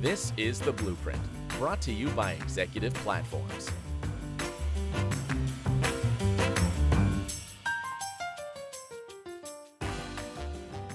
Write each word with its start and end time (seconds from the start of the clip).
This 0.00 0.32
is 0.38 0.58
The 0.58 0.72
Blueprint, 0.72 1.20
brought 1.58 1.82
to 1.82 1.92
you 1.92 2.08
by 2.12 2.32
Executive 2.32 2.94
Platforms. 2.94 3.70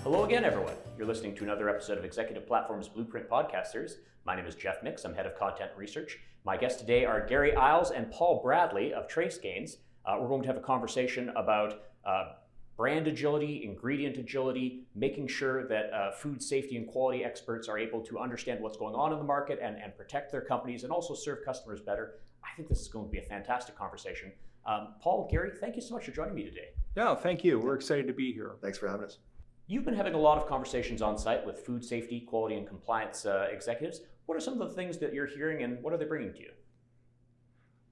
Hello 0.02 0.25
again, 0.25 0.43
everyone. 0.43 0.73
You're 0.97 1.05
listening 1.05 1.36
to 1.36 1.43
another 1.43 1.70
episode 1.70 1.99
of 1.99 2.04
Executive 2.04 2.47
Platform's 2.47 2.88
Blueprint 2.88 3.29
Podcast 3.29 3.68
Series. 3.68 3.97
My 4.25 4.36
name 4.36 4.47
is 4.47 4.55
Jeff 4.55 4.81
Mix. 4.81 5.05
I'm 5.05 5.13
head 5.13 5.27
of 5.27 5.37
content 5.37 5.69
research. 5.77 6.17
My 6.43 6.57
guests 6.57 6.81
today 6.81 7.05
are 7.05 7.27
Gary 7.27 7.55
Iles 7.55 7.91
and 7.91 8.09
Paul 8.09 8.41
Bradley 8.41 8.91
of 8.91 9.07
TraceGains. 9.07 9.75
Uh, 10.03 10.17
we're 10.19 10.27
going 10.27 10.41
to 10.41 10.47
have 10.47 10.57
a 10.57 10.61
conversation 10.61 11.29
about 11.35 11.83
uh, 12.07 12.31
brand 12.77 13.07
agility, 13.07 13.63
ingredient 13.63 14.17
agility, 14.17 14.83
making 14.95 15.27
sure 15.27 15.67
that 15.67 15.93
uh, 15.93 16.11
food 16.11 16.43
safety 16.43 16.75
and 16.75 16.88
quality 16.88 17.23
experts 17.23 17.70
are 17.70 17.77
able 17.77 18.02
to 18.02 18.20
understand 18.20 18.59
what's 18.61 18.77
going 18.77 18.95
on 18.95 19.13
in 19.13 19.17
the 19.17 19.23
market 19.23 19.59
and, 19.61 19.77
and 19.77 19.95
protect 19.95 20.31
their 20.31 20.41
companies 20.41 20.83
and 20.83 20.91
also 20.91 21.13
serve 21.13 21.43
customers 21.45 21.80
better. 21.80 22.19
I 22.43 22.55
think 22.55 22.67
this 22.67 22.81
is 22.81 22.88
going 22.88 23.05
to 23.05 23.11
be 23.11 23.19
a 23.19 23.23
fantastic 23.23 23.77
conversation. 23.77 24.31
Um, 24.66 24.95
Paul, 25.02 25.27
Gary, 25.31 25.52
thank 25.59 25.75
you 25.75 25.81
so 25.81 25.93
much 25.93 26.05
for 26.05 26.11
joining 26.11 26.35
me 26.35 26.43
today. 26.43 26.69
Yeah, 26.97 27.16
thank 27.16 27.43
you. 27.43 27.59
We're 27.59 27.75
excited 27.75 28.07
to 28.07 28.13
be 28.13 28.33
here. 28.33 28.55
Thanks 28.61 28.77
for 28.77 28.88
having 28.88 29.05
us. 29.05 29.19
You've 29.67 29.85
been 29.85 29.95
having 29.95 30.13
a 30.13 30.19
lot 30.19 30.38
of 30.38 30.47
conversations 30.47 31.02
on 31.02 31.17
site 31.17 31.45
with 31.45 31.66
food 31.66 31.83
safety, 31.83 32.21
quality, 32.21 32.55
and 32.55 32.67
compliance 32.67 33.25
uh, 33.25 33.47
executives. 33.52 34.02
What 34.25 34.35
are 34.35 34.41
some 34.41 34.59
of 34.61 34.69
the 34.69 34.75
things 34.75 34.97
that 34.99 35.13
you're 35.13 35.27
hearing 35.27 35.63
and 35.63 35.81
what 35.81 35.94
are 35.94 35.97
they 35.97 36.05
bringing 36.05 36.33
to 36.33 36.39
you? 36.39 36.52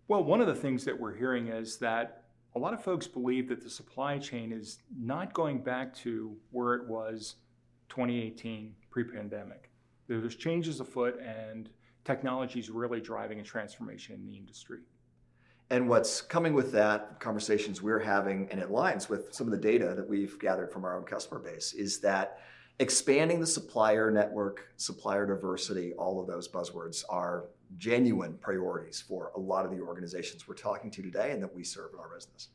Well, 0.07 0.23
one 0.23 0.41
of 0.41 0.47
the 0.47 0.55
things 0.55 0.83
that 0.85 0.99
we're 0.99 1.15
hearing 1.15 1.47
is 1.47 1.77
that 1.77 2.22
a 2.55 2.59
lot 2.59 2.73
of 2.73 2.83
folks 2.83 3.07
believe 3.07 3.49
that 3.49 3.61
the 3.61 3.69
supply 3.69 4.17
chain 4.17 4.51
is 4.51 4.79
not 4.99 5.33
going 5.33 5.63
back 5.63 5.93
to 5.95 6.35
where 6.51 6.75
it 6.75 6.87
was 6.87 7.35
2018 7.89 8.73
pre-pandemic. 8.91 9.71
There's 10.07 10.35
changes 10.35 10.79
afoot 10.79 11.19
and 11.19 11.69
technology 12.05 12.59
is 12.59 12.69
really 12.69 13.01
driving 13.01 13.39
a 13.39 13.43
transformation 13.43 14.15
in 14.15 14.25
the 14.25 14.37
industry. 14.37 14.79
And 15.69 15.89
what's 15.89 16.21
coming 16.21 16.53
with 16.53 16.71
that, 16.73 17.19
conversations 17.19 17.81
we're 17.81 17.99
having, 17.99 18.47
and 18.51 18.59
it 18.59 18.69
aligns 18.69 19.09
with 19.09 19.33
some 19.33 19.47
of 19.47 19.51
the 19.51 19.57
data 19.57 19.93
that 19.95 20.07
we've 20.07 20.37
gathered 20.37 20.71
from 20.71 20.85
our 20.85 20.95
own 20.95 21.05
customer 21.05 21.39
base, 21.39 21.73
is 21.73 21.99
that 22.01 22.39
expanding 22.79 23.39
the 23.39 23.47
supplier 23.47 24.11
network, 24.11 24.67
supplier 24.77 25.25
diversity, 25.25 25.93
all 25.93 26.19
of 26.19 26.27
those 26.27 26.47
buzzwords 26.47 27.03
are 27.09 27.45
genuine 27.77 28.37
priorities 28.39 29.01
for 29.01 29.31
a 29.35 29.39
lot 29.39 29.65
of 29.65 29.71
the 29.71 29.81
organizations 29.81 30.47
we're 30.47 30.55
talking 30.55 30.91
to 30.91 31.01
today 31.01 31.31
and 31.31 31.41
that 31.41 31.53
we 31.53 31.63
serve 31.63 31.93
in 31.93 31.99
our 31.99 32.09
business. 32.13 32.49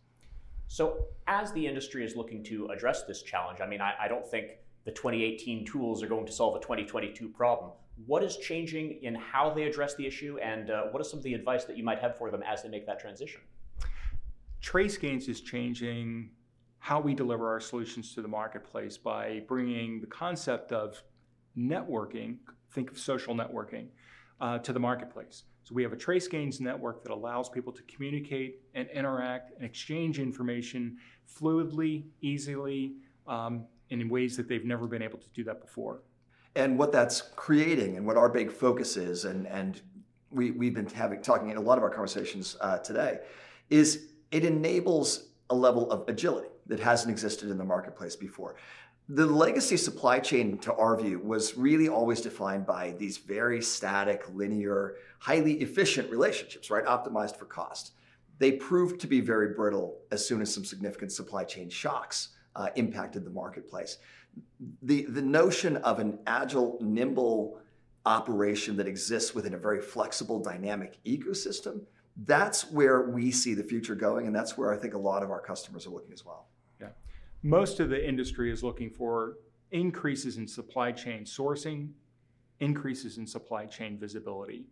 So, 0.68 1.06
as 1.26 1.50
the 1.52 1.66
industry 1.66 2.04
is 2.04 2.14
looking 2.14 2.44
to 2.44 2.66
address 2.66 3.04
this 3.04 3.22
challenge, 3.22 3.60
I 3.60 3.66
mean, 3.66 3.80
I, 3.80 3.94
I, 4.02 4.08
don't 4.08 4.26
think 4.26 4.58
the 4.84 4.90
2018 4.90 5.64
tools 5.64 6.02
are 6.02 6.06
going 6.06 6.26
to 6.26 6.32
solve 6.32 6.56
a 6.56 6.60
2022 6.60 7.28
problem. 7.30 7.70
What 8.06 8.22
is 8.22 8.36
changing 8.36 9.02
in 9.02 9.14
how 9.14 9.50
they 9.50 9.64
address 9.64 9.94
the 9.96 10.06
issue, 10.06 10.38
and 10.42 10.70
uh, 10.70 10.82
what 10.90 11.00
is 11.00 11.08
some 11.08 11.18
of 11.18 11.24
the 11.24 11.32
advice 11.32 11.64
that 11.64 11.78
you 11.78 11.84
might 11.84 12.00
have 12.00 12.18
for 12.18 12.30
them 12.30 12.42
as 12.42 12.62
they 12.62 12.68
make 12.68 12.86
that 12.86 13.00
transition? 13.00 13.40
TraceGains 14.62 15.28
is 15.28 15.40
changing 15.40 16.30
how 16.80 17.00
we 17.00 17.14
deliver 17.14 17.48
our 17.48 17.60
solutions 17.60 18.14
to 18.14 18.22
the 18.22 18.28
marketplace 18.28 18.98
by 18.98 19.42
bringing 19.48 20.00
the 20.00 20.06
concept 20.06 20.70
of 20.70 21.02
networking, 21.56 22.36
think 22.72 22.90
of 22.90 22.98
social 22.98 23.34
networking, 23.34 23.86
uh, 24.40 24.58
to 24.58 24.72
the 24.72 24.80
marketplace. 24.80 25.44
So 25.64 25.74
we 25.74 25.82
have 25.82 25.92
a 25.92 25.96
TraceGains 25.96 26.60
network 26.60 27.02
that 27.02 27.12
allows 27.12 27.48
people 27.48 27.72
to 27.72 27.82
communicate 27.82 28.62
and 28.74 28.88
interact 28.90 29.52
and 29.56 29.64
exchange 29.64 30.18
information 30.18 30.96
fluidly, 31.28 32.04
easily, 32.22 32.94
um, 33.26 33.66
and 33.90 34.00
in 34.00 34.08
ways 34.08 34.36
that 34.36 34.48
they've 34.48 34.64
never 34.64 34.86
been 34.86 35.02
able 35.02 35.18
to 35.18 35.28
do 35.34 35.44
that 35.44 35.60
before. 35.60 36.02
And 36.56 36.78
what 36.78 36.90
that's 36.90 37.20
creating 37.36 37.96
and 37.96 38.06
what 38.06 38.16
our 38.16 38.28
big 38.28 38.50
focus 38.50 38.96
is, 38.96 39.26
and, 39.26 39.46
and 39.46 39.80
we, 40.30 40.52
we've 40.52 40.74
been 40.74 40.88
having 40.88 41.20
talking 41.20 41.50
in 41.50 41.56
a 41.56 41.60
lot 41.60 41.78
of 41.78 41.84
our 41.84 41.90
conversations 41.90 42.56
uh, 42.60 42.78
today, 42.78 43.18
is 43.70 44.08
it 44.30 44.44
enables 44.44 45.28
a 45.50 45.54
level 45.54 45.90
of 45.90 46.08
agility 46.08 46.48
that 46.66 46.80
hasn't 46.80 47.10
existed 47.10 47.50
in 47.50 47.58
the 47.58 47.64
marketplace 47.64 48.16
before. 48.16 48.56
The 49.10 49.24
legacy 49.24 49.78
supply 49.78 50.18
chain, 50.18 50.58
to 50.58 50.74
our 50.74 50.94
view, 51.00 51.18
was 51.20 51.56
really 51.56 51.88
always 51.88 52.20
defined 52.20 52.66
by 52.66 52.92
these 52.98 53.16
very 53.16 53.62
static, 53.62 54.22
linear, 54.34 54.96
highly 55.18 55.54
efficient 55.62 56.10
relationships, 56.10 56.70
right? 56.70 56.84
Optimized 56.84 57.36
for 57.36 57.46
cost. 57.46 57.92
They 58.38 58.52
proved 58.52 59.00
to 59.00 59.06
be 59.06 59.22
very 59.22 59.54
brittle 59.54 59.96
as 60.10 60.26
soon 60.26 60.42
as 60.42 60.52
some 60.52 60.64
significant 60.64 61.10
supply 61.10 61.44
chain 61.44 61.70
shocks 61.70 62.36
uh, 62.54 62.68
impacted 62.76 63.24
the 63.24 63.30
marketplace. 63.30 63.96
The, 64.82 65.06
the 65.06 65.22
notion 65.22 65.78
of 65.78 66.00
an 66.00 66.18
agile, 66.26 66.76
nimble 66.82 67.58
operation 68.04 68.76
that 68.76 68.86
exists 68.86 69.34
within 69.34 69.54
a 69.54 69.58
very 69.58 69.80
flexible, 69.80 70.38
dynamic 70.38 70.98
ecosystem, 71.06 71.80
that's 72.26 72.70
where 72.70 73.08
we 73.08 73.30
see 73.30 73.54
the 73.54 73.64
future 73.64 73.94
going, 73.94 74.26
and 74.26 74.36
that's 74.36 74.58
where 74.58 74.70
I 74.70 74.76
think 74.76 74.92
a 74.92 74.98
lot 74.98 75.22
of 75.22 75.30
our 75.30 75.40
customers 75.40 75.86
are 75.86 75.90
looking 75.90 76.12
as 76.12 76.26
well 76.26 76.48
most 77.42 77.80
of 77.80 77.88
the 77.88 78.08
industry 78.08 78.50
is 78.50 78.62
looking 78.62 78.90
for 78.90 79.36
increases 79.70 80.38
in 80.38 80.46
supply 80.46 80.92
chain 80.92 81.24
sourcing, 81.24 81.90
increases 82.60 83.18
in 83.18 83.26
supply 83.26 83.66
chain 83.66 83.98
visibility. 83.98 84.64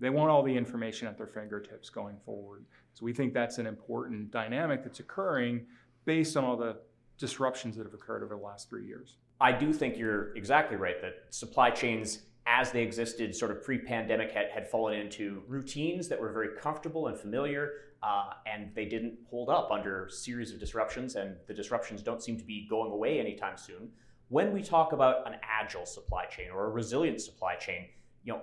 They 0.00 0.10
want 0.10 0.30
all 0.30 0.42
the 0.42 0.56
information 0.56 1.06
at 1.06 1.16
their 1.16 1.26
fingertips 1.26 1.90
going 1.90 2.16
forward. 2.24 2.64
So 2.94 3.04
we 3.04 3.12
think 3.12 3.34
that's 3.34 3.58
an 3.58 3.66
important 3.66 4.30
dynamic 4.30 4.82
that's 4.82 5.00
occurring 5.00 5.66
based 6.04 6.36
on 6.36 6.44
all 6.44 6.56
the 6.56 6.78
disruptions 7.18 7.76
that 7.76 7.84
have 7.84 7.94
occurred 7.94 8.22
over 8.22 8.34
the 8.34 8.42
last 8.42 8.68
three 8.68 8.86
years. 8.86 9.18
I 9.40 9.52
do 9.52 9.72
think 9.72 9.98
you're 9.98 10.34
exactly 10.36 10.76
right 10.76 11.00
that 11.02 11.26
supply 11.30 11.70
chains 11.70 12.20
as 12.52 12.70
they 12.70 12.82
existed 12.82 13.34
sort 13.34 13.50
of 13.50 13.64
pre-pandemic 13.64 14.30
had, 14.30 14.50
had 14.50 14.68
fallen 14.68 14.98
into 14.98 15.42
routines 15.48 16.06
that 16.08 16.20
were 16.20 16.32
very 16.32 16.48
comfortable 16.60 17.06
and 17.06 17.18
familiar 17.18 17.72
uh, 18.02 18.32
and 18.46 18.70
they 18.74 18.84
didn't 18.84 19.14
hold 19.30 19.48
up 19.48 19.70
under 19.70 20.06
a 20.06 20.10
series 20.10 20.52
of 20.52 20.60
disruptions 20.60 21.14
and 21.14 21.36
the 21.46 21.54
disruptions 21.54 22.02
don't 22.02 22.22
seem 22.22 22.36
to 22.36 22.44
be 22.44 22.66
going 22.68 22.90
away 22.92 23.18
anytime 23.18 23.56
soon. 23.56 23.88
When 24.28 24.52
we 24.52 24.62
talk 24.62 24.92
about 24.92 25.26
an 25.26 25.36
agile 25.42 25.86
supply 25.86 26.26
chain 26.26 26.50
or 26.52 26.66
a 26.66 26.70
resilient 26.70 27.20
supply 27.20 27.54
chain 27.56 27.88
you 28.22 28.34
know 28.34 28.42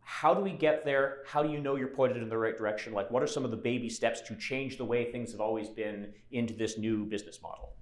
how 0.00 0.32
do 0.34 0.40
we 0.40 0.52
get 0.52 0.84
there? 0.84 1.18
How 1.26 1.42
do 1.42 1.50
you 1.50 1.58
know 1.58 1.74
you're 1.74 1.88
pointed 1.88 2.22
in 2.22 2.28
the 2.28 2.38
right 2.38 2.56
direction? 2.56 2.92
Like 2.92 3.10
what 3.10 3.22
are 3.22 3.26
some 3.26 3.44
of 3.44 3.50
the 3.50 3.56
baby 3.56 3.88
steps 3.88 4.20
to 4.22 4.36
change 4.36 4.76
the 4.76 4.84
way 4.84 5.10
things 5.10 5.30
have 5.32 5.40
always 5.40 5.68
been 5.68 6.12
into 6.32 6.54
this 6.54 6.78
new 6.78 7.04
business 7.04 7.40
model 7.42 7.74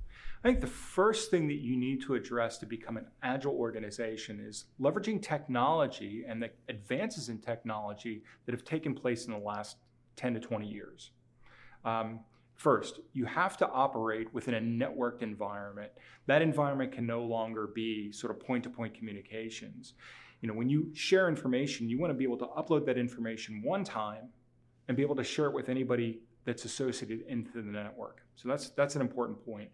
I 0.44 0.49
think 0.49 0.60
the 0.60 0.66
first 0.66 1.31
thing 1.31 1.49
that 1.49 1.62
you 1.62 1.75
need 1.75 2.03
to 2.03 2.16
address 2.16 2.59
to 2.59 2.66
become 2.66 2.99
an 2.99 3.06
agile 3.22 3.55
organization 3.55 4.44
is 4.47 4.66
leveraging 4.78 5.22
technology 5.22 6.22
and 6.28 6.43
the 6.43 6.50
advances 6.69 7.31
in 7.31 7.38
technology 7.38 8.22
that 8.44 8.53
have 8.53 8.62
taken 8.62 8.94
place 8.94 9.25
in 9.25 9.33
the 9.33 9.38
last 9.38 9.78
10 10.16 10.34
to 10.34 10.41
20 10.41 10.69
years. 10.69 11.12
Um, 11.87 12.21
first, 12.56 13.00
you 13.15 13.25
have 13.25 13.56
to 13.56 13.69
operate 13.71 14.34
within 14.34 14.53
a 14.53 14.60
networked 14.60 15.22
environment. 15.22 15.91
That 16.27 16.43
environment 16.43 16.93
can 16.93 17.06
no 17.06 17.22
longer 17.22 17.69
be 17.75 18.12
sort 18.12 18.31
of 18.31 18.38
point 18.38 18.65
to 18.65 18.71
point 18.71 18.93
communications. 18.93 19.94
You 20.43 20.49
know, 20.49 20.54
when 20.54 20.69
you 20.69 20.91
share 20.94 21.31
information, 21.31 21.88
you 21.88 21.99
want 21.99 22.10
to 22.10 22.15
be 22.15 22.25
able 22.25 22.37
to 22.38 22.49
upload 22.49 22.84
that 22.84 22.99
information 22.99 23.62
one 23.62 23.83
time 23.83 24.28
and 24.88 24.97
be 24.97 25.03
able 25.03 25.16
to 25.16 25.25
share 25.25 25.47
it 25.47 25.54
with 25.54 25.71
anybody 25.71 26.21
that's 26.44 26.66
associated 26.66 27.22
into 27.28 27.62
the 27.62 27.62
network. 27.62 28.21
So 28.37 28.50
that's 28.50 28.69
that's 28.71 28.94
an 28.94 29.00
important 29.00 29.43
point. 29.43 29.71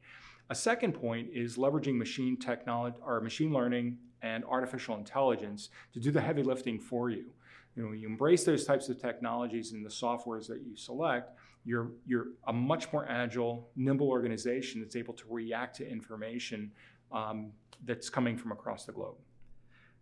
A 0.50 0.54
second 0.54 0.94
point 0.94 1.28
is 1.32 1.56
leveraging 1.56 1.96
machine 1.96 2.36
technology 2.36 2.96
or 3.06 3.20
machine 3.20 3.52
learning 3.52 3.98
and 4.20 4.44
artificial 4.44 4.96
intelligence 4.96 5.70
to 5.94 6.00
do 6.00 6.10
the 6.10 6.20
heavy 6.20 6.42
lifting 6.42 6.78
for 6.80 7.08
you. 7.08 7.32
You 7.76 7.84
know, 7.84 7.92
you 7.92 8.08
embrace 8.08 8.42
those 8.42 8.64
types 8.64 8.88
of 8.88 9.00
technologies 9.00 9.70
and 9.70 9.86
the 9.86 9.90
softwares 9.90 10.48
that 10.48 10.62
you 10.66 10.76
select, 10.76 11.38
you're, 11.64 11.92
you're 12.04 12.26
a 12.48 12.52
much 12.52 12.92
more 12.92 13.06
agile, 13.08 13.70
nimble 13.76 14.08
organization 14.08 14.80
that's 14.80 14.96
able 14.96 15.14
to 15.14 15.24
react 15.30 15.76
to 15.76 15.88
information 15.88 16.72
um, 17.12 17.52
that's 17.84 18.10
coming 18.10 18.36
from 18.36 18.50
across 18.50 18.84
the 18.84 18.92
globe. 18.92 19.14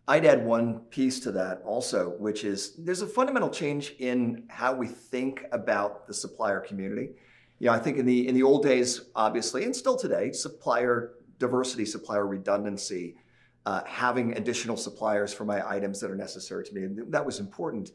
I'd 0.07 0.25
add 0.25 0.43
one 0.43 0.79
piece 0.89 1.19
to 1.21 1.31
that 1.33 1.61
also, 1.63 2.15
which 2.17 2.43
is 2.43 2.75
there's 2.77 3.03
a 3.03 3.07
fundamental 3.07 3.51
change 3.51 3.93
in 3.99 4.45
how 4.49 4.73
we 4.73 4.87
think 4.87 5.45
about 5.51 6.07
the 6.07 6.13
supplier 6.15 6.59
community. 6.59 7.11
You 7.59 7.67
know, 7.67 7.73
I 7.73 7.79
think 7.79 7.97
in 7.97 8.05
the 8.05 8.27
in 8.27 8.35
the 8.35 8.43
old 8.43 8.63
days, 8.63 9.01
obviously, 9.15 9.65
and 9.65 9.75
still 9.75 9.97
today, 9.97 10.31
supplier 10.31 11.11
diversity, 11.37 11.85
supplier 11.85 12.25
redundancy, 12.27 13.15
uh, 13.65 13.81
having 13.85 14.37
additional 14.37 14.77
suppliers 14.77 15.33
for 15.33 15.45
my 15.45 15.67
items 15.67 15.99
that 15.99 16.09
are 16.09 16.15
necessary 16.15 16.63
to 16.65 16.73
me, 16.73 16.87
that 17.09 17.25
was 17.25 17.39
important. 17.39 17.91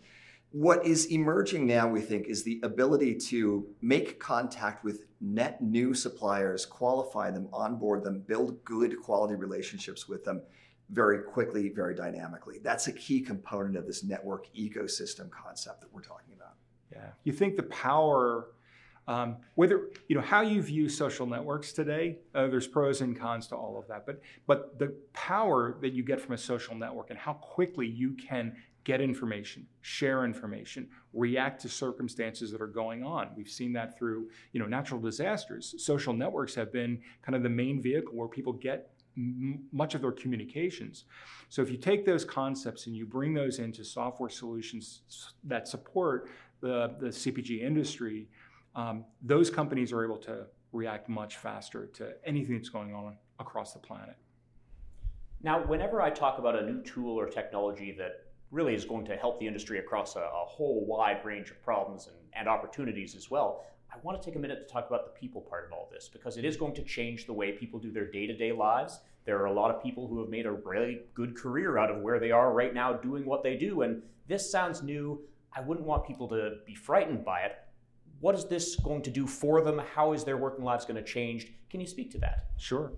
What 0.51 0.87
is 0.87 1.07
emerging 1.07 1.67
now, 1.67 1.89
we 1.89 2.01
think, 2.01 2.29
is 2.29 2.45
the 2.45 2.61
ability 2.63 3.17
to 3.31 3.67
make 3.83 4.21
contact 4.21 4.85
with 4.85 5.07
net 5.21 5.61
new 5.61 5.95
suppliers, 5.95 6.65
qualify 6.65 7.33
them, 7.33 7.49
onboard 7.53 8.05
them, 8.05 8.21
build 8.21 8.63
good 8.65 9.01
quality 9.03 9.35
relationships 9.35 10.09
with 10.09 10.25
them 10.25 10.43
very 10.91 11.23
quickly, 11.23 11.71
very 11.71 11.95
dynamically. 11.95 12.61
That's 12.63 12.87
a 12.87 12.93
key 12.93 13.21
component 13.21 13.77
of 13.77 13.87
this 13.87 14.05
network 14.05 14.47
ecosystem 14.55 15.29
concept 15.31 15.81
that 15.81 15.93
we're 15.93 16.03
talking 16.03 16.35
about. 16.37 16.55
Yeah. 16.93 17.09
You 17.25 17.33
think 17.33 17.57
the 17.57 17.65
power 17.65 18.49
Um, 19.07 19.37
whether 19.55 19.91
you 20.09 20.17
know 20.17 20.23
how 20.23 20.41
you 20.41 20.63
view 20.63 20.89
social 20.89 21.27
networks 21.27 21.73
today, 21.73 22.19
uh, 22.35 22.47
there's 22.47 22.67
pros 22.67 23.01
and 23.01 23.19
cons 23.19 23.47
to 23.49 23.57
all 23.57 23.79
of 23.79 23.87
that. 23.89 24.07
But 24.07 24.21
but 24.47 24.79
the 24.79 24.95
power 25.13 25.77
that 25.83 25.93
you 25.93 26.03
get 26.03 26.21
from 26.21 26.35
a 26.35 26.39
social 26.39 26.75
network 26.75 27.11
and 27.11 27.19
how 27.19 27.35
quickly 27.35 27.87
you 27.87 28.15
can 28.15 28.57
get 28.85 29.01
information, 29.01 29.67
share 29.81 30.25
information, 30.25 30.89
react 31.15 31.63
to 31.63 31.69
circumstances 31.69 32.53
that 32.53 32.61
are 32.61 32.67
going 32.67 33.03
on. 33.03 33.31
We've 33.37 33.49
seen 33.49 33.73
that 33.75 33.99
through 33.99 34.29
you 34.53 34.61
know 34.61 34.67
natural 34.67 35.01
disasters. 35.01 35.75
Social 35.79 36.13
networks 36.13 36.55
have 36.55 36.73
been 36.73 37.01
kind 37.23 37.37
of 37.37 37.43
the 37.43 37.51
main 37.51 37.83
vehicle 37.83 38.15
where 38.15 38.29
people 38.29 38.53
get 38.53 38.91
much 39.17 39.95
of 39.95 40.01
their 40.01 40.13
communications. 40.13 41.05
So 41.49 41.63
if 41.63 41.71
you 41.71 41.77
take 41.77 42.05
those 42.05 42.25
concepts 42.25 42.87
and 42.87 42.97
you 42.97 43.07
bring 43.07 43.33
those 43.33 43.59
into 43.59 43.85
software 43.85 44.29
solutions 44.29 45.03
that 45.45 45.69
support 45.69 46.29
the, 46.61 46.97
the 46.99 47.09
CPG 47.09 47.63
industry 47.63 48.29
um, 48.75 49.05
those 49.23 49.51
companies 49.51 49.93
are 49.93 50.05
able 50.05 50.19
to 50.19 50.47
react 50.73 51.09
much 51.09 51.37
faster 51.37 51.87
to 51.87 52.15
anything 52.25 52.57
that's 52.57 52.69
going 52.69 52.95
on 52.95 53.17
across 53.39 53.73
the 53.73 53.79
planet. 53.79 54.17
Now, 55.43 55.65
whenever 55.65 56.01
I 56.01 56.11
talk 56.11 56.39
about 56.39 56.61
a 56.61 56.65
new 56.65 56.83
tool 56.83 57.19
or 57.19 57.29
technology 57.29 57.95
that 57.99 58.25
really 58.51 58.75
is 58.75 58.85
going 58.85 59.05
to 59.07 59.17
help 59.17 59.39
the 59.41 59.47
industry 59.47 59.79
across 59.79 60.17
a, 60.17 60.21
a 60.21 60.45
whole 60.47 60.87
wide 60.87 61.25
range 61.25 61.51
of 61.51 61.63
problems 61.63 62.07
and, 62.07 62.17
and 62.35 62.49
opportunities 62.49 63.15
as 63.15 63.31
well, 63.31 63.65
I 63.93 63.97
want 64.03 64.21
to 64.21 64.25
take 64.25 64.37
a 64.37 64.39
minute 64.39 64.67
to 64.67 64.73
talk 64.73 64.89
about 64.89 65.05
the 65.05 65.21
people 65.21 65.41
part 65.41 65.67
of 65.67 65.73
all 65.73 65.89
this 65.93 66.09
because 66.09 66.37
it 66.37 66.45
is 66.45 66.57
going 66.57 66.75
to 66.75 66.83
change 66.83 67.27
the 67.27 67.33
way 67.33 67.53
people 67.53 67.79
do 67.79 67.93
their 67.93 68.11
day 68.11 68.27
to 68.27 68.37
day 68.37 68.53
lives. 68.53 69.01
There 69.25 69.39
are 69.39 69.47
a 69.47 69.53
lot 69.53 69.71
of 69.71 69.83
people 69.83 70.09
who 70.09 70.19
have 70.21 70.29
made 70.29 70.47
a 70.47 70.53
really 70.53 71.03
good 71.15 71.37
career 71.37 71.79
out 71.79 71.91
of 71.91 72.03
where 72.03 72.19
they 72.19 72.31
are 72.31 72.53
right 72.53 72.75
now 72.75 72.93
doing 72.93 73.25
what 73.25 73.43
they 73.43 73.57
do. 73.57 73.83
And 73.83 74.03
this 74.27 74.51
sounds 74.51 74.83
new. 74.83 75.21
I 75.55 75.61
wouldn't 75.61 75.87
want 75.87 76.07
people 76.07 76.29
to 76.29 76.57
be 76.67 76.75
frightened 76.75 77.25
by 77.25 77.41
it. 77.41 77.57
What 78.21 78.35
is 78.35 78.47
this 78.47 78.77
going 78.77 79.03
to 79.03 79.11
do 79.11 79.27
for 79.27 79.61
them? 79.61 79.81
How 79.95 80.13
is 80.13 80.25
their 80.25 80.37
working 80.37 80.65
lives 80.65 80.85
going 80.85 80.97
to 80.97 81.03
change? 81.03 81.53
Can 81.71 81.81
you 81.81 81.87
speak 81.87 82.11
to 82.13 82.19
that? 82.19 82.47
Sure. 82.57 82.93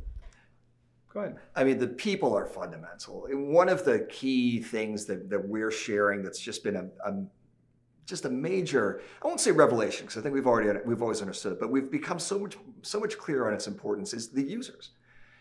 Go 1.12 1.20
ahead. 1.20 1.36
I 1.54 1.64
mean, 1.64 1.78
the 1.78 1.88
people 1.88 2.36
are 2.36 2.46
fundamental. 2.46 3.26
One 3.30 3.68
of 3.68 3.84
the 3.84 4.00
key 4.10 4.60
things 4.60 5.06
that, 5.06 5.30
that 5.30 5.48
we're 5.48 5.70
sharing 5.70 6.22
that's 6.22 6.38
just 6.38 6.62
been 6.62 6.76
a, 6.76 7.08
a 7.08 7.24
just 8.06 8.24
a 8.24 8.30
major 8.30 9.02
i 9.22 9.26
won't 9.26 9.40
say 9.40 9.50
revelation 9.50 10.06
because 10.06 10.16
i 10.16 10.22
think 10.22 10.32
we've 10.32 10.46
already 10.46 10.78
we've 10.86 11.02
always 11.02 11.20
understood 11.20 11.52
it 11.52 11.60
but 11.60 11.70
we've 11.70 11.90
become 11.90 12.18
so 12.18 12.38
much 12.38 12.56
so 12.82 13.00
much 13.00 13.18
clearer 13.18 13.48
on 13.48 13.52
its 13.54 13.66
importance 13.66 14.14
is 14.14 14.28
the 14.28 14.42
users 14.42 14.90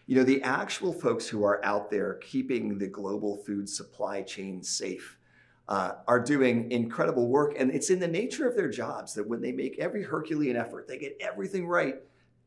you 0.07 0.15
know 0.15 0.23
the 0.23 0.41
actual 0.41 0.91
folks 0.91 1.27
who 1.27 1.43
are 1.43 1.63
out 1.63 1.89
there 1.89 2.15
keeping 2.15 2.77
the 2.77 2.87
global 2.87 3.37
food 3.37 3.69
supply 3.69 4.21
chain 4.21 4.61
safe 4.63 5.17
uh, 5.67 5.93
are 6.07 6.19
doing 6.19 6.71
incredible 6.71 7.27
work. 7.27 7.55
And 7.57 7.71
it's 7.71 7.89
in 7.89 7.99
the 7.99 8.07
nature 8.07 8.47
of 8.47 8.55
their 8.55 8.69
jobs 8.69 9.13
that 9.15 9.27
when 9.27 9.41
they 9.41 9.51
make 9.51 9.79
every 9.79 10.03
Herculean 10.03 10.55
effort, 10.55 10.87
they 10.87 10.97
get 10.97 11.17
everything 11.19 11.67
right, 11.67 11.95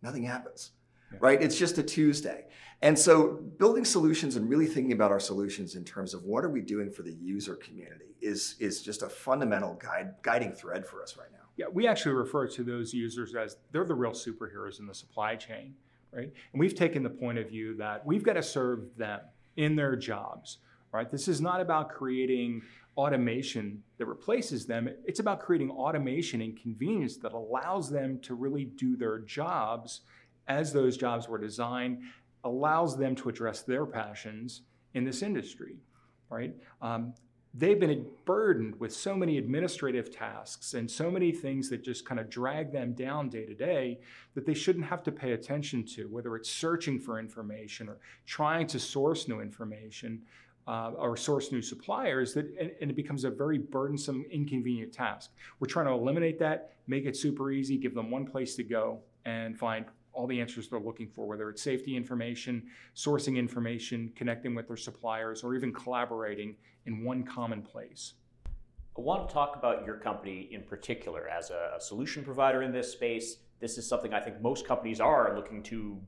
nothing 0.02 0.22
happens. 0.22 0.72
Yeah. 1.12 1.18
Right? 1.20 1.42
It's 1.42 1.58
just 1.58 1.78
a 1.78 1.82
Tuesday. 1.82 2.44
And 2.82 2.96
so 2.96 3.40
building 3.58 3.84
solutions 3.84 4.36
and 4.36 4.48
really 4.48 4.66
thinking 4.66 4.92
about 4.92 5.10
our 5.10 5.18
solutions 5.18 5.74
in 5.74 5.84
terms 5.84 6.14
of 6.14 6.24
what 6.24 6.44
are 6.44 6.50
we 6.50 6.60
doing 6.60 6.90
for 6.90 7.02
the 7.02 7.12
user 7.12 7.56
community 7.56 8.14
is, 8.20 8.54
is 8.60 8.82
just 8.82 9.02
a 9.02 9.08
fundamental 9.08 9.74
guide, 9.74 10.14
guiding 10.22 10.52
thread 10.52 10.86
for 10.86 11.02
us 11.02 11.16
right 11.16 11.32
now. 11.32 11.38
Yeah, 11.56 11.66
we 11.72 11.88
actually 11.88 12.14
refer 12.14 12.46
to 12.46 12.62
those 12.62 12.94
users 12.94 13.34
as 13.34 13.56
they're 13.72 13.84
the 13.84 13.94
real 13.94 14.12
superheroes 14.12 14.78
in 14.78 14.86
the 14.86 14.94
supply 14.94 15.34
chain, 15.34 15.74
right? 16.12 16.32
And 16.52 16.60
we've 16.60 16.76
taken 16.76 17.02
the 17.02 17.10
point 17.10 17.38
of 17.38 17.48
view 17.48 17.74
that 17.78 18.06
we've 18.06 18.22
got 18.22 18.34
to 18.34 18.42
serve 18.44 18.96
them 18.96 19.20
in 19.56 19.74
their 19.74 19.96
jobs, 19.96 20.58
right? 20.92 21.10
This 21.10 21.28
is 21.28 21.40
not 21.40 21.60
about 21.60 21.90
creating 21.90 22.62
automation 22.96 23.82
that 23.98 24.06
replaces 24.06 24.66
them. 24.66 24.88
It's 25.04 25.20
about 25.20 25.40
creating 25.40 25.70
automation 25.70 26.40
and 26.42 26.60
convenience 26.60 27.16
that 27.18 27.32
allows 27.32 27.90
them 27.90 28.18
to 28.20 28.34
really 28.34 28.64
do 28.64 28.96
their 28.96 29.20
jobs 29.20 30.00
as 30.48 30.72
those 30.72 30.96
jobs 30.96 31.28
were 31.28 31.38
designed, 31.38 32.02
allows 32.44 32.96
them 32.96 33.14
to 33.16 33.28
address 33.28 33.62
their 33.62 33.86
passions 33.86 34.62
in 34.94 35.04
this 35.04 35.22
industry, 35.22 35.76
right? 36.30 36.54
Um, 36.80 37.12
they've 37.54 37.78
been 37.78 38.06
burdened 38.24 38.78
with 38.80 38.92
so 38.92 39.14
many 39.14 39.38
administrative 39.38 40.10
tasks 40.10 40.74
and 40.74 40.90
so 40.90 41.10
many 41.10 41.32
things 41.32 41.68
that 41.70 41.84
just 41.84 42.04
kind 42.06 42.20
of 42.20 42.30
drag 42.30 42.72
them 42.72 42.94
down 42.94 43.28
day 43.28 43.44
to 43.44 43.54
day 43.54 44.00
that 44.34 44.46
they 44.46 44.54
shouldn't 44.54 44.86
have 44.86 45.02
to 45.02 45.12
pay 45.12 45.32
attention 45.32 45.84
to, 45.84 46.04
whether 46.08 46.34
it's 46.36 46.50
searching 46.50 46.98
for 46.98 47.18
information 47.18 47.88
or 47.88 47.98
trying 48.26 48.66
to 48.66 48.78
source 48.78 49.28
new 49.28 49.40
information 49.40 50.22
uh, 50.68 50.92
or 50.98 51.16
source 51.16 51.50
new 51.50 51.62
suppliers 51.62 52.34
that 52.34 52.46
and, 52.60 52.70
and, 52.80 52.90
it 52.90 52.94
becomes 52.94 53.24
a 53.24 53.30
very 53.30 53.56
burdensome 53.56 54.24
inconvenient 54.30 54.92
task. 54.92 55.30
We're 55.58 55.66
trying 55.66 55.86
to 55.86 55.92
eliminate 55.92 56.38
that 56.40 56.74
make 56.86 57.06
it 57.06 57.16
super 57.16 57.50
easy 57.50 57.78
give 57.78 57.94
them 57.94 58.10
one 58.10 58.26
place 58.26 58.54
to 58.56 58.62
go 58.62 59.00
and 59.24 59.58
find 59.58 59.86
all 60.12 60.26
the 60.26 60.38
answers 60.38 60.68
they're 60.68 60.78
looking 60.78 61.08
for 61.08 61.26
whether 61.26 61.48
it's 61.48 61.62
safety 61.62 61.96
information 61.96 62.64
sourcing 62.94 63.38
information 63.38 64.12
connecting 64.14 64.54
with 64.54 64.68
their 64.68 64.76
suppliers 64.76 65.42
or 65.42 65.54
even 65.54 65.72
collaborating 65.72 66.54
in 66.84 67.02
one 67.02 67.22
common 67.22 67.62
place. 67.62 68.14
I 68.46 69.00
want 69.00 69.26
to 69.26 69.32
talk 69.32 69.56
about 69.56 69.86
your 69.86 69.96
company 69.96 70.50
in 70.52 70.62
particular 70.64 71.28
as 71.28 71.48
a, 71.48 71.76
a 71.78 71.80
solution 71.80 72.22
provider 72.22 72.62
in 72.62 72.72
this 72.72 72.92
space. 72.92 73.38
This 73.58 73.78
is 73.78 73.88
something 73.88 74.12
i 74.12 74.20
think 74.20 74.42
most 74.42 74.66
companies 74.66 75.00
are 75.00 75.34
looking 75.34 75.62
to 75.62 75.98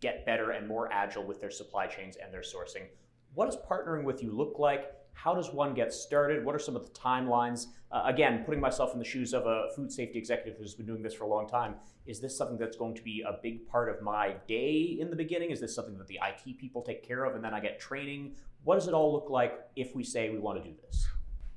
get 0.00 0.26
better 0.26 0.50
and 0.50 0.68
more 0.68 0.92
agile 0.92 1.24
with 1.24 1.40
their 1.40 1.50
supply 1.50 1.86
chains 1.86 2.16
and 2.22 2.32
their 2.34 2.42
sourcing 2.42 2.86
what 3.34 3.46
does 3.46 3.58
partnering 3.68 4.04
with 4.04 4.22
you 4.22 4.32
look 4.32 4.58
like? 4.58 4.92
How 5.12 5.34
does 5.34 5.52
one 5.52 5.74
get 5.74 5.92
started? 5.92 6.44
What 6.44 6.54
are 6.54 6.58
some 6.58 6.76
of 6.76 6.84
the 6.84 6.90
timelines? 6.90 7.66
Uh, 7.92 8.02
again, 8.06 8.42
putting 8.44 8.60
myself 8.60 8.92
in 8.92 8.98
the 8.98 9.04
shoes 9.04 9.34
of 9.34 9.46
a 9.46 9.68
food 9.76 9.92
safety 9.92 10.18
executive 10.18 10.58
who's 10.58 10.74
been 10.74 10.86
doing 10.86 11.02
this 11.02 11.12
for 11.12 11.24
a 11.24 11.26
long 11.26 11.48
time, 11.48 11.74
is 12.06 12.20
this 12.20 12.36
something 12.36 12.56
that's 12.56 12.76
going 12.76 12.94
to 12.94 13.02
be 13.02 13.22
a 13.26 13.38
big 13.42 13.66
part 13.66 13.88
of 13.88 14.00
my 14.02 14.34
day 14.48 14.96
in 14.98 15.10
the 15.10 15.16
beginning? 15.16 15.50
Is 15.50 15.60
this 15.60 15.74
something 15.74 15.98
that 15.98 16.06
the 16.06 16.18
IT 16.26 16.58
people 16.58 16.82
take 16.82 17.06
care 17.06 17.24
of 17.24 17.34
and 17.34 17.44
then 17.44 17.52
I 17.52 17.60
get 17.60 17.78
training? 17.78 18.36
What 18.64 18.76
does 18.76 18.88
it 18.88 18.94
all 18.94 19.12
look 19.12 19.28
like 19.28 19.58
if 19.76 19.94
we 19.94 20.04
say 20.04 20.30
we 20.30 20.38
want 20.38 20.62
to 20.62 20.68
do 20.68 20.74
this? 20.86 21.06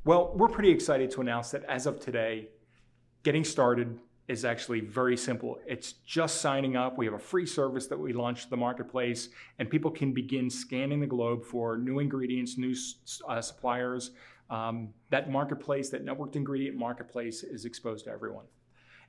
Well, 0.03 0.33
we're 0.35 0.49
pretty 0.49 0.71
excited 0.71 1.11
to 1.11 1.21
announce 1.21 1.51
that 1.51 1.63
as 1.65 1.85
of 1.85 1.99
today, 1.99 2.49
getting 3.23 3.45
started 3.45 3.97
is 4.27 4.45
actually 4.45 4.79
very 4.79 5.17
simple. 5.17 5.59
It's 5.67 5.93
just 6.05 6.39
signing 6.41 6.77
up. 6.77 6.97
We 6.97 7.05
have 7.05 7.13
a 7.13 7.19
free 7.19 7.45
service 7.45 7.87
that 7.87 7.99
we 7.99 8.13
launched 8.13 8.45
to 8.45 8.49
the 8.49 8.57
marketplace, 8.57 9.29
and 9.59 9.69
people 9.69 9.91
can 9.91 10.13
begin 10.13 10.49
scanning 10.49 10.99
the 11.01 11.07
globe 11.07 11.43
for 11.43 11.77
new 11.77 11.99
ingredients, 11.99 12.57
new 12.57 12.73
uh, 13.27 13.41
suppliers. 13.41 14.11
Um, 14.49 14.89
that 15.09 15.29
marketplace, 15.29 15.89
that 15.89 16.05
networked 16.05 16.35
ingredient 16.35 16.77
marketplace, 16.77 17.43
is 17.43 17.65
exposed 17.65 18.05
to 18.05 18.11
everyone. 18.11 18.45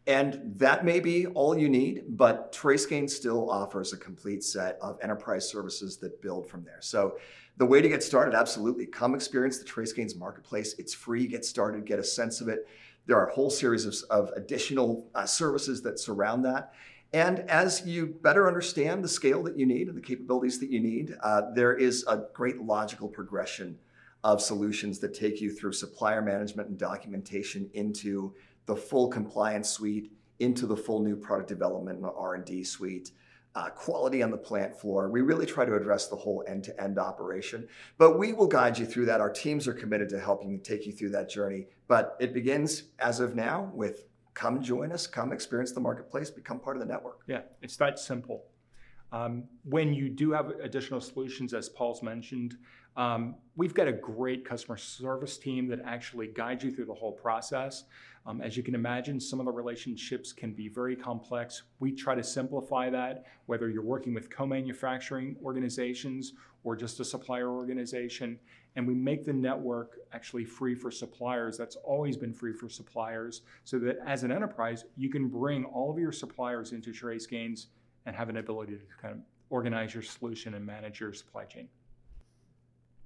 And 0.06 0.52
that 0.56 0.84
may 0.84 1.00
be 1.00 1.26
all 1.28 1.56
you 1.56 1.68
need, 1.68 2.04
but 2.08 2.52
TraceGains 2.52 3.10
still 3.10 3.50
offers 3.50 3.92
a 3.92 3.96
complete 3.96 4.44
set 4.44 4.78
of 4.82 4.98
enterprise 5.02 5.48
services 5.48 5.96
that 5.98 6.20
build 6.20 6.48
from 6.48 6.62
there. 6.64 6.80
So 6.80 7.16
the 7.56 7.64
way 7.64 7.80
to 7.80 7.88
get 7.88 8.02
started, 8.02 8.34
absolutely, 8.34 8.84
come 8.84 9.14
experience 9.14 9.58
the 9.58 9.64
TraceGains 9.64 10.16
marketplace. 10.16 10.74
It's 10.78 10.92
free, 10.92 11.26
get 11.26 11.44
started, 11.44 11.86
get 11.86 11.98
a 11.98 12.04
sense 12.04 12.40
of 12.40 12.48
it. 12.48 12.66
There 13.06 13.18
are 13.18 13.28
a 13.28 13.34
whole 13.34 13.50
series 13.50 13.84
of, 13.84 13.94
of 14.10 14.30
additional 14.36 15.06
uh, 15.14 15.26
services 15.26 15.82
that 15.82 15.98
surround 15.98 16.44
that. 16.44 16.72
And 17.12 17.40
as 17.50 17.86
you 17.86 18.06
better 18.06 18.48
understand 18.48 19.04
the 19.04 19.08
scale 19.08 19.42
that 19.44 19.56
you 19.56 19.66
need 19.66 19.88
and 19.88 19.96
the 19.96 20.02
capabilities 20.02 20.58
that 20.60 20.70
you 20.70 20.80
need, 20.80 21.16
uh, 21.22 21.42
there 21.54 21.74
is 21.76 22.04
a 22.08 22.24
great 22.32 22.60
logical 22.60 23.08
progression 23.08 23.78
of 24.24 24.40
solutions 24.40 24.98
that 24.98 25.14
take 25.14 25.40
you 25.40 25.52
through 25.52 25.72
supplier 25.72 26.22
management 26.22 26.70
and 26.70 26.78
documentation 26.78 27.70
into 27.74 28.34
the 28.66 28.74
full 28.74 29.08
compliance 29.08 29.68
suite, 29.68 30.10
into 30.40 30.66
the 30.66 30.76
full 30.76 31.00
new 31.00 31.14
product 31.14 31.48
development 31.48 31.98
and 31.98 32.06
R&D 32.06 32.64
suite, 32.64 33.12
uh, 33.54 33.68
quality 33.70 34.22
on 34.22 34.30
the 34.30 34.36
plant 34.36 34.78
floor. 34.78 35.08
We 35.08 35.20
really 35.20 35.46
try 35.46 35.64
to 35.64 35.74
address 35.74 36.08
the 36.08 36.16
whole 36.16 36.44
end 36.48 36.64
to 36.64 36.82
end 36.82 36.98
operation, 36.98 37.68
but 37.98 38.18
we 38.18 38.32
will 38.32 38.48
guide 38.48 38.78
you 38.78 38.86
through 38.86 39.06
that. 39.06 39.20
Our 39.20 39.30
teams 39.30 39.68
are 39.68 39.74
committed 39.74 40.08
to 40.10 40.20
helping 40.20 40.60
take 40.60 40.86
you 40.86 40.92
through 40.92 41.10
that 41.10 41.28
journey. 41.28 41.68
But 41.86 42.16
it 42.18 42.34
begins 42.34 42.84
as 42.98 43.20
of 43.20 43.34
now 43.34 43.70
with 43.74 44.06
come 44.34 44.60
join 44.60 44.90
us, 44.90 45.06
come 45.06 45.32
experience 45.32 45.72
the 45.72 45.80
marketplace, 45.80 46.30
become 46.30 46.58
part 46.58 46.76
of 46.76 46.80
the 46.80 46.88
network. 46.88 47.20
Yeah, 47.28 47.42
it's 47.62 47.76
that 47.76 47.98
simple. 47.98 48.44
Um, 49.14 49.44
when 49.62 49.94
you 49.94 50.08
do 50.08 50.32
have 50.32 50.50
additional 50.60 51.00
solutions, 51.00 51.54
as 51.54 51.68
Paul's 51.68 52.02
mentioned, 52.02 52.56
um, 52.96 53.36
we've 53.54 53.72
got 53.72 53.86
a 53.86 53.92
great 53.92 54.44
customer 54.44 54.76
service 54.76 55.38
team 55.38 55.68
that 55.68 55.78
actually 55.84 56.26
guides 56.26 56.64
you 56.64 56.72
through 56.72 56.86
the 56.86 56.94
whole 56.94 57.12
process. 57.12 57.84
Um, 58.26 58.40
as 58.40 58.56
you 58.56 58.64
can 58.64 58.74
imagine, 58.74 59.20
some 59.20 59.38
of 59.38 59.46
the 59.46 59.52
relationships 59.52 60.32
can 60.32 60.52
be 60.52 60.66
very 60.68 60.96
complex. 60.96 61.62
We 61.78 61.92
try 61.92 62.16
to 62.16 62.24
simplify 62.24 62.90
that, 62.90 63.26
whether 63.46 63.68
you're 63.68 63.84
working 63.84 64.14
with 64.14 64.30
co 64.30 64.46
manufacturing 64.46 65.36
organizations 65.44 66.32
or 66.64 66.74
just 66.74 66.98
a 66.98 67.04
supplier 67.04 67.50
organization. 67.50 68.36
And 68.74 68.84
we 68.84 68.94
make 68.94 69.24
the 69.24 69.32
network 69.32 69.98
actually 70.12 70.44
free 70.44 70.74
for 70.74 70.90
suppliers. 70.90 71.56
That's 71.56 71.76
always 71.76 72.16
been 72.16 72.32
free 72.32 72.52
for 72.52 72.68
suppliers, 72.68 73.42
so 73.62 73.78
that 73.78 73.98
as 74.04 74.24
an 74.24 74.32
enterprise, 74.32 74.86
you 74.96 75.08
can 75.08 75.28
bring 75.28 75.64
all 75.66 75.92
of 75.92 76.00
your 76.00 76.10
suppliers 76.10 76.72
into 76.72 76.90
TraceGains 76.90 77.66
and 78.06 78.14
have 78.14 78.28
an 78.28 78.36
ability 78.36 78.74
to 78.74 78.80
kind 79.00 79.14
of 79.14 79.20
organize 79.50 79.94
your 79.94 80.02
solution 80.02 80.54
and 80.54 80.64
manage 80.64 81.00
your 81.00 81.12
supply 81.12 81.44
chain. 81.44 81.68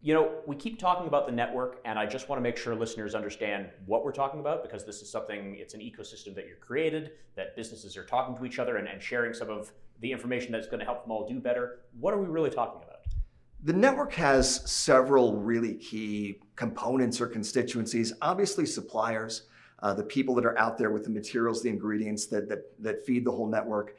You 0.00 0.14
know, 0.14 0.30
we 0.46 0.54
keep 0.54 0.78
talking 0.78 1.08
about 1.08 1.26
the 1.26 1.32
network, 1.32 1.80
and 1.84 1.98
I 1.98 2.06
just 2.06 2.28
want 2.28 2.38
to 2.38 2.42
make 2.42 2.56
sure 2.56 2.74
listeners 2.76 3.16
understand 3.16 3.70
what 3.86 4.04
we're 4.04 4.12
talking 4.12 4.38
about 4.38 4.62
because 4.62 4.86
this 4.86 5.02
is 5.02 5.10
something, 5.10 5.56
it's 5.58 5.74
an 5.74 5.80
ecosystem 5.80 6.36
that 6.36 6.46
you're 6.46 6.56
created, 6.56 7.12
that 7.34 7.56
businesses 7.56 7.96
are 7.96 8.04
talking 8.04 8.36
to 8.36 8.44
each 8.44 8.60
other 8.60 8.76
and, 8.76 8.86
and 8.86 9.02
sharing 9.02 9.34
some 9.34 9.50
of 9.50 9.72
the 10.00 10.12
information 10.12 10.52
that's 10.52 10.68
going 10.68 10.78
to 10.78 10.84
help 10.84 11.02
them 11.02 11.10
all 11.10 11.26
do 11.26 11.40
better. 11.40 11.80
What 11.98 12.14
are 12.14 12.18
we 12.18 12.28
really 12.28 12.50
talking 12.50 12.80
about? 12.80 13.00
The 13.64 13.72
network 13.72 14.12
has 14.12 14.70
several 14.70 15.36
really 15.36 15.74
key 15.74 16.38
components 16.54 17.20
or 17.20 17.26
constituencies. 17.26 18.12
Obviously, 18.22 18.66
suppliers, 18.66 19.48
uh, 19.82 19.94
the 19.94 20.04
people 20.04 20.36
that 20.36 20.46
are 20.46 20.56
out 20.60 20.78
there 20.78 20.92
with 20.92 21.02
the 21.02 21.10
materials, 21.10 21.60
the 21.60 21.70
ingredients 21.70 22.26
that, 22.26 22.48
that, 22.48 22.72
that 22.80 23.04
feed 23.04 23.24
the 23.24 23.32
whole 23.32 23.48
network 23.48 23.96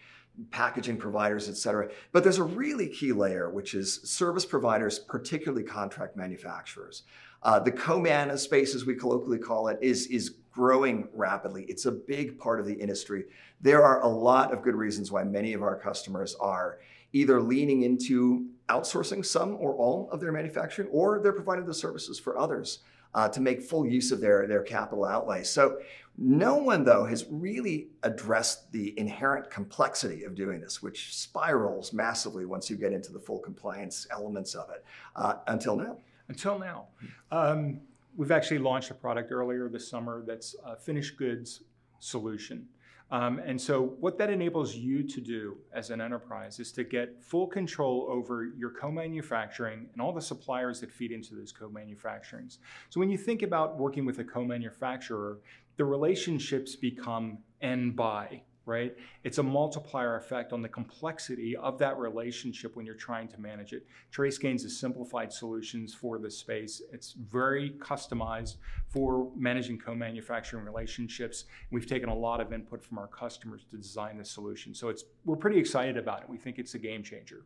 packaging 0.51 0.98
providers, 0.98 1.50
et 1.50 1.58
cetera. 1.58 1.89
But 2.12 2.24
there's 2.24 2.38
a 2.38 2.43
really 2.43 2.88
key 2.88 3.12
layer, 3.12 3.50
which 3.50 3.74
is 3.74 4.01
service 4.03 4.46
providers, 4.46 5.00
particularly 5.00 5.63
contract 5.63 6.15
manufacturers. 6.15 7.03
Uh, 7.43 7.60
the 7.60 7.72
co-man 7.72 8.38
space, 8.38 8.75
as 8.75 8.86
we 8.86 8.96
colloquially 8.96 9.38
call 9.38 9.67
it, 9.69 9.77
is, 9.81 10.08
is 10.08 10.36
growing 10.51 11.08
rapidly. 11.13 11.63
It's 11.69 11.86
a 11.86 11.91
big 11.91 12.38
part 12.38 12.60
of 12.60 12.65
the 12.65 12.74
industry. 12.74 13.25
There 13.62 13.84
are 13.84 14.01
a 14.01 14.08
lot 14.08 14.53
of 14.53 14.62
good 14.62 14.75
reasons 14.75 15.12
why 15.12 15.24
many 15.24 15.53
of 15.53 15.62
our 15.62 15.77
customers 15.77 16.36
are 16.39 16.79
either 17.13 17.41
leaning 17.41 17.84
into 17.84 18.48
outsourcing 18.67 19.25
some 19.25 19.55
or 19.55 19.74
all 19.74 20.10
of 20.12 20.19
their 20.19 20.31
manufacturing, 20.31 20.89
or 20.91 21.19
they're 21.19 21.34
providing 21.34 21.65
the 21.65 21.74
services 21.74 22.19
for 22.19 22.38
others 22.38 22.79
uh, 23.13 23.27
to 23.29 23.41
make 23.41 23.61
full 23.61 23.85
use 23.85 24.11
of 24.11 24.21
their, 24.21 24.47
their 24.47 24.63
capital 24.63 25.05
outlay. 25.05 25.43
So 25.43 25.79
no 26.17 26.57
one, 26.57 26.83
though, 26.83 27.05
has 27.05 27.25
really 27.29 27.87
addressed 28.03 28.71
the 28.71 28.97
inherent 28.99 29.49
complexity 29.49 30.25
of 30.25 30.35
doing 30.35 30.59
this, 30.59 30.81
which 30.81 31.15
spirals 31.15 31.93
massively 31.93 32.45
once 32.45 32.69
you 32.69 32.75
get 32.75 32.91
into 32.91 33.13
the 33.13 33.19
full 33.19 33.39
compliance 33.39 34.05
elements 34.11 34.53
of 34.53 34.69
it 34.69 34.83
uh, 35.15 35.35
until 35.47 35.75
now. 35.75 35.97
Until 36.27 36.59
now. 36.59 36.87
Um, 37.31 37.79
we've 38.17 38.31
actually 38.31 38.59
launched 38.59 38.91
a 38.91 38.93
product 38.93 39.31
earlier 39.31 39.69
this 39.69 39.87
summer 39.87 40.23
that's 40.27 40.55
a 40.65 40.75
finished 40.75 41.17
goods 41.17 41.61
solution. 41.99 42.67
Um, 43.11 43.39
and 43.43 43.59
so, 43.59 43.95
what 43.99 44.17
that 44.19 44.29
enables 44.29 44.75
you 44.75 45.01
to 45.03 45.19
do 45.19 45.57
as 45.73 45.89
an 45.89 45.99
enterprise 45.99 46.59
is 46.59 46.71
to 46.73 46.83
get 46.83 47.23
full 47.23 47.47
control 47.47 48.07
over 48.09 48.45
your 48.55 48.69
co 48.69 48.91
manufacturing 48.91 49.89
and 49.91 50.01
all 50.01 50.13
the 50.13 50.21
suppliers 50.21 50.79
that 50.81 50.91
feed 50.91 51.11
into 51.11 51.33
those 51.33 51.51
co 51.51 51.69
manufacturings. 51.69 52.59
So, 52.89 52.99
when 52.99 53.09
you 53.09 53.17
think 53.17 53.41
about 53.41 53.79
working 53.79 54.05
with 54.05 54.19
a 54.19 54.23
co 54.23 54.43
manufacturer, 54.43 55.39
the 55.77 55.85
relationships 55.85 56.75
become 56.75 57.39
N 57.61 57.91
by 57.91 58.43
right? 58.69 58.95
It's 59.23 59.39
a 59.39 59.43
multiplier 59.43 60.15
effect 60.15 60.53
on 60.53 60.61
the 60.61 60.69
complexity 60.69 61.57
of 61.57 61.77
that 61.79 61.97
relationship 61.97 62.75
when 62.75 62.85
you're 62.85 62.95
trying 62.95 63.27
to 63.29 63.41
manage 63.41 63.73
it. 63.73 63.85
TraceGains 64.13 64.63
is 64.63 64.79
simplified 64.79 65.33
solutions 65.33 65.93
for 65.93 66.19
this 66.19 66.38
space. 66.38 66.81
It's 66.93 67.13
very 67.13 67.71
customized 67.79 68.57
for 68.88 69.31
managing 69.35 69.79
co-manufacturing 69.79 70.63
relationships. 70.63 71.45
We've 71.71 71.88
taken 71.88 72.09
a 72.09 72.15
lot 72.15 72.39
of 72.39 72.53
input 72.53 72.83
from 72.83 72.99
our 72.99 73.07
customers 73.07 73.65
to 73.71 73.77
design 73.77 74.17
this 74.17 74.29
solution. 74.29 74.73
So 74.73 74.89
it's 74.89 75.03
we're 75.25 75.35
pretty 75.35 75.59
excited 75.59 75.97
about 75.97 76.21
it. 76.21 76.29
We 76.29 76.38
think 76.38 76.59
it's 76.59 76.75
a 76.75 76.79
game 76.79 77.03
changer. 77.03 77.43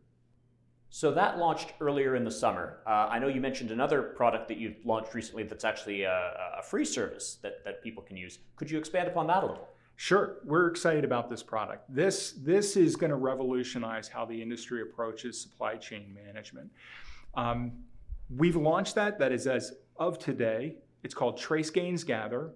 So 0.90 1.12
that 1.14 1.40
launched 1.40 1.74
earlier 1.82 2.16
in 2.16 2.24
the 2.24 2.30
summer. 2.30 2.78
Uh, 2.86 3.08
I 3.10 3.18
know 3.18 3.28
you 3.28 3.42
mentioned 3.42 3.72
another 3.72 4.04
product 4.04 4.48
that 4.50 4.60
you've 4.60 4.76
launched 4.86 5.16
recently 5.16 5.42
that's 5.42 5.64
actually 5.64 6.04
a, 6.04 6.58
a 6.60 6.62
free 6.62 6.86
service 6.86 7.40
that, 7.42 7.64
that 7.66 7.82
people 7.82 8.04
can 8.04 8.16
use. 8.16 8.38
Could 8.58 8.70
you 8.70 8.78
expand 8.78 9.08
upon 9.08 9.26
that 9.26 9.42
a 9.44 9.48
little? 9.48 9.68
Sure, 9.96 10.38
we're 10.44 10.68
excited 10.68 11.06
about 11.06 11.30
this 11.30 11.44
product. 11.44 11.86
This, 11.94 12.34
this 12.34 12.76
is 12.76 12.96
going 12.96 13.12
to 13.12 13.16
revolutionize 13.16 14.08
how 14.08 14.26
the 14.26 14.42
industry 14.42 14.82
approaches 14.82 15.40
supply 15.40 15.76
chain 15.76 16.16
management. 16.26 16.70
Um, 17.36 17.72
we've 18.36 18.56
launched 18.56 18.96
that. 18.96 19.20
That 19.20 19.32
is 19.32 19.48
as 19.48 19.74
of 19.98 20.20
today. 20.20 20.76
It's 21.04 21.14
called 21.14 21.40
TraceGains 21.40 22.06
Gather. 22.06 22.54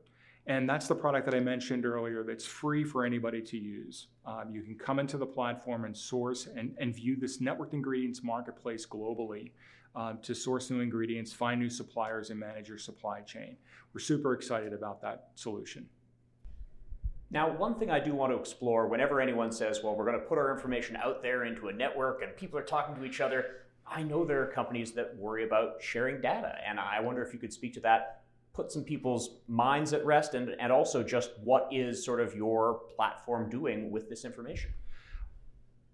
And 0.48 0.68
that's 0.68 0.88
the 0.88 0.96
product 0.96 1.26
that 1.26 1.36
I 1.36 1.42
mentioned 1.42 1.86
earlier 1.86 2.24
that's 2.24 2.46
free 2.46 2.86
for 2.86 3.06
anybody 3.06 3.42
to 3.42 3.58
use. 3.58 4.08
Um, 4.26 4.50
you 4.50 4.62
can 4.62 4.76
come 4.76 4.98
into 4.98 5.18
the 5.18 5.26
platform 5.26 5.84
and 5.84 5.96
source 5.96 6.48
and, 6.48 6.74
and 6.80 6.96
view 6.96 7.18
this 7.18 7.40
networked 7.40 7.74
ingredients 7.74 8.24
marketplace 8.24 8.86
globally 8.86 9.52
uh, 9.94 10.14
to 10.22 10.34
source 10.34 10.70
new 10.70 10.80
ingredients, 10.80 11.34
find 11.34 11.60
new 11.60 11.70
suppliers, 11.70 12.30
and 12.30 12.40
manage 12.40 12.70
your 12.70 12.78
supply 12.78 13.20
chain. 13.22 13.58
We're 13.94 14.00
super 14.00 14.34
excited 14.34 14.72
about 14.72 15.02
that 15.02 15.32
solution. 15.36 15.86
Now, 17.30 17.50
one 17.52 17.76
thing 17.76 17.92
I 17.92 18.00
do 18.00 18.14
want 18.14 18.32
to 18.32 18.40
explore 18.40 18.88
whenever 18.88 19.20
anyone 19.20 19.52
says, 19.52 19.82
well, 19.84 19.96
we're 19.96 20.06
going 20.06 20.20
to 20.20 20.26
put 20.26 20.38
our 20.38 20.54
information 20.54 20.96
out 20.96 21.22
there 21.22 21.44
into 21.44 21.68
a 21.68 21.74
network 21.74 22.22
and 22.22 22.36
people 22.38 22.58
are 22.58 22.64
talking 22.64 22.96
to 22.96 23.04
each 23.04 23.20
other, 23.20 23.46
I 23.86 24.04
know 24.04 24.24
there 24.24 24.42
are 24.44 24.48
companies 24.48 24.94
that 24.94 25.16
worry 25.18 25.44
about 25.44 25.82
sharing 25.82 26.22
data. 26.22 26.56
And 26.66 26.80
I 26.80 27.00
wonder 27.02 27.22
if 27.22 27.34
you 27.34 27.40
could 27.40 27.52
speak 27.52 27.74
to 27.74 27.80
that, 27.82 28.22
put 28.54 28.72
some 28.72 28.84
people's 28.84 29.40
minds 29.48 29.92
at 29.92 30.06
rest, 30.06 30.36
and, 30.36 30.56
and 30.60 30.72
also 30.72 31.04
just 31.04 31.32
what 31.44 31.68
is 31.72 32.04
sort 32.04 32.22
of 32.22 32.36
your 32.36 32.82
platform 32.96 33.50
doing 33.50 33.92
with 33.92 34.10
this 34.10 34.24
information? 34.24 34.72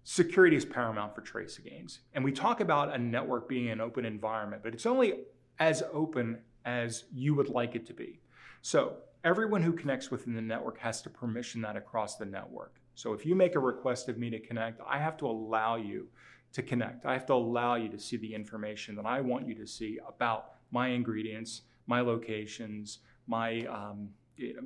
Security 0.04 0.56
is 0.56 0.64
paramount 0.64 1.14
for 1.14 1.22
TraceGains. 1.22 1.98
And 2.14 2.24
we 2.24 2.30
talk 2.30 2.60
about 2.60 2.94
a 2.94 2.98
network 2.98 3.48
being 3.48 3.70
an 3.70 3.80
open 3.80 4.04
environment, 4.04 4.62
but 4.62 4.74
it's 4.74 4.86
only 4.86 5.14
as 5.58 5.82
open 5.92 6.38
as 6.64 7.04
you 7.12 7.34
would 7.34 7.48
like 7.48 7.74
it 7.74 7.86
to 7.86 7.94
be. 7.94 8.20
So 8.62 8.98
everyone 9.24 9.62
who 9.62 9.72
connects 9.72 10.10
within 10.10 10.34
the 10.34 10.42
network 10.42 10.78
has 10.78 11.00
to 11.02 11.10
permission 11.10 11.62
that 11.62 11.76
across 11.76 12.16
the 12.16 12.26
network. 12.26 12.76
So 12.94 13.12
if 13.14 13.24
you 13.26 13.34
make 13.34 13.56
a 13.56 13.60
request 13.60 14.08
of 14.08 14.18
me 14.18 14.30
to 14.30 14.38
connect, 14.38 14.80
I 14.86 14.98
have 14.98 15.16
to 15.18 15.26
allow 15.26 15.76
you 15.76 16.08
to 16.52 16.62
connect. 16.62 17.06
I 17.06 17.14
have 17.14 17.26
to 17.26 17.32
allow 17.32 17.74
you 17.74 17.88
to 17.88 17.98
see 17.98 18.16
the 18.16 18.32
information 18.32 18.94
that 18.96 19.06
I 19.06 19.20
want 19.20 19.48
you 19.48 19.54
to 19.56 19.66
see 19.66 19.98
about 20.06 20.52
my 20.70 20.88
ingredients, 20.88 21.62
my 21.86 22.00
locations, 22.00 22.98
my 23.26 23.64
um, 23.66 24.10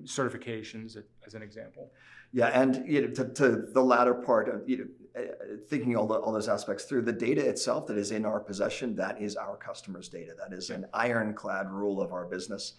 certifications, 0.04 0.96
as 1.26 1.34
an 1.34 1.42
example. 1.42 1.92
Yeah, 2.32 2.48
and 2.48 2.86
you 2.86 3.02
know, 3.02 3.14
to, 3.14 3.24
to 3.34 3.48
the 3.72 3.82
latter 3.82 4.12
part 4.12 4.48
of 4.48 4.68
you 4.68 4.78
know, 4.78 5.22
uh, 5.22 5.56
thinking 5.68 5.96
all, 5.96 6.06
the, 6.06 6.14
all 6.14 6.32
those 6.32 6.48
aspects 6.48 6.84
through, 6.84 7.02
the 7.02 7.12
data 7.12 7.46
itself 7.46 7.86
that 7.86 7.96
is 7.96 8.10
in 8.10 8.26
our 8.26 8.40
possession, 8.40 8.94
that 8.96 9.22
is 9.22 9.36
our 9.36 9.56
customers' 9.56 10.08
data. 10.10 10.32
That 10.38 10.54
is 10.54 10.68
an 10.68 10.84
ironclad 10.92 11.70
rule 11.70 12.02
of 12.02 12.12
our 12.12 12.26
business 12.26 12.74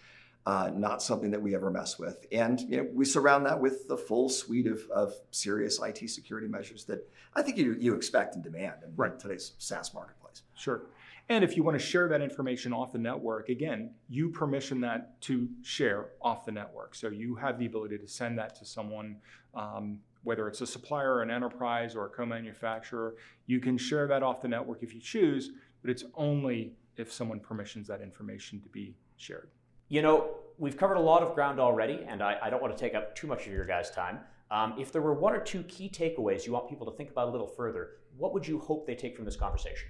uh, 0.46 0.70
not 0.74 1.02
something 1.02 1.30
that 1.30 1.42
we 1.42 1.54
ever 1.54 1.70
mess 1.70 1.98
with. 1.98 2.26
And 2.32 2.60
you 2.62 2.78
know, 2.78 2.88
we 2.92 3.04
surround 3.04 3.46
that 3.46 3.60
with 3.60 3.88
the 3.88 3.96
full 3.96 4.28
suite 4.28 4.66
of, 4.66 4.80
of 4.90 5.14
serious 5.30 5.80
IT 5.80 6.08
security 6.10 6.48
measures 6.48 6.84
that 6.84 7.06
I 7.34 7.42
think 7.42 7.56
you, 7.58 7.76
you 7.78 7.94
expect 7.94 8.34
and 8.34 8.42
demand 8.42 8.82
in 8.84 8.92
right. 8.96 9.18
today's 9.18 9.52
SaaS 9.58 9.92
marketplace. 9.92 10.42
Sure. 10.54 10.82
And 11.28 11.44
if 11.44 11.56
you 11.56 11.62
want 11.62 11.78
to 11.78 11.84
share 11.84 12.08
that 12.08 12.22
information 12.22 12.72
off 12.72 12.90
the 12.92 12.98
network, 12.98 13.50
again, 13.50 13.92
you 14.08 14.30
permission 14.30 14.80
that 14.80 15.20
to 15.22 15.48
share 15.62 16.08
off 16.20 16.44
the 16.44 16.50
network. 16.50 16.96
So 16.96 17.08
you 17.08 17.36
have 17.36 17.56
the 17.56 17.66
ability 17.66 17.98
to 17.98 18.08
send 18.08 18.36
that 18.38 18.56
to 18.56 18.64
someone, 18.64 19.16
um, 19.54 20.00
whether 20.24 20.48
it's 20.48 20.60
a 20.60 20.66
supplier, 20.66 21.22
an 21.22 21.30
enterprise, 21.30 21.94
or 21.94 22.06
a 22.06 22.08
co 22.08 22.26
manufacturer. 22.26 23.14
You 23.46 23.60
can 23.60 23.78
share 23.78 24.08
that 24.08 24.24
off 24.24 24.42
the 24.42 24.48
network 24.48 24.82
if 24.82 24.92
you 24.92 25.00
choose, 25.00 25.50
but 25.82 25.90
it's 25.90 26.04
only 26.14 26.72
if 26.96 27.12
someone 27.12 27.38
permissions 27.38 27.86
that 27.86 28.00
information 28.00 28.60
to 28.62 28.68
be 28.68 28.96
shared. 29.16 29.50
You 29.90 30.02
know, 30.02 30.36
we've 30.56 30.76
covered 30.76 30.94
a 30.94 31.00
lot 31.00 31.20
of 31.20 31.34
ground 31.34 31.58
already, 31.58 32.04
and 32.06 32.22
I, 32.22 32.38
I 32.40 32.48
don't 32.48 32.62
want 32.62 32.74
to 32.74 32.80
take 32.80 32.94
up 32.94 33.16
too 33.16 33.26
much 33.26 33.46
of 33.48 33.52
your 33.52 33.66
guys' 33.66 33.90
time. 33.90 34.20
Um, 34.48 34.74
if 34.78 34.92
there 34.92 35.02
were 35.02 35.14
one 35.14 35.34
or 35.34 35.40
two 35.40 35.64
key 35.64 35.90
takeaways 35.90 36.46
you 36.46 36.52
want 36.52 36.68
people 36.68 36.88
to 36.88 36.96
think 36.96 37.10
about 37.10 37.26
a 37.26 37.30
little 37.32 37.48
further, 37.48 37.96
what 38.16 38.32
would 38.32 38.46
you 38.46 38.60
hope 38.60 38.86
they 38.86 38.94
take 38.94 39.16
from 39.16 39.24
this 39.24 39.34
conversation? 39.34 39.88